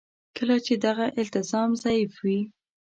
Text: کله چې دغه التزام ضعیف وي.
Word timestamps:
کله 0.37 0.55
چې 0.65 0.73
دغه 0.85 1.05
التزام 1.21 1.69
ضعیف 1.83 2.13
وي. 2.23 2.39